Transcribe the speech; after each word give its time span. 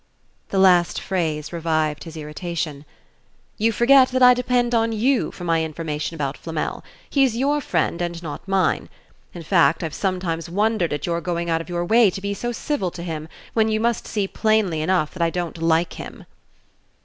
The 0.49 0.57
last 0.57 0.99
phrase 0.99 1.53
revived 1.53 2.05
his 2.05 2.17
irritation. 2.17 2.85
"You 3.59 3.71
forget 3.71 4.07
that 4.09 4.23
I 4.23 4.33
depend 4.33 4.73
on 4.73 4.91
you 4.91 5.29
for 5.31 5.43
my 5.43 5.63
information 5.63 6.15
about 6.15 6.39
Flamel. 6.39 6.83
He's 7.07 7.37
your 7.37 7.61
friend 7.61 8.01
and 8.01 8.23
not 8.23 8.47
mine. 8.47 8.89
In 9.35 9.43
fact, 9.43 9.83
I've 9.83 9.93
sometimes 9.93 10.49
wondered 10.49 10.91
at 10.91 11.05
your 11.05 11.21
going 11.21 11.51
out 11.51 11.61
of 11.61 11.69
your 11.69 11.85
way 11.85 12.09
to 12.09 12.19
be 12.19 12.33
so 12.33 12.51
civil 12.51 12.89
to 12.89 13.03
him 13.03 13.27
when 13.53 13.69
you 13.69 13.79
must 13.79 14.07
see 14.07 14.27
plainly 14.27 14.81
enough 14.81 15.13
that 15.13 15.21
I 15.21 15.29
don't 15.29 15.61
like 15.61 15.93
him." 15.93 16.25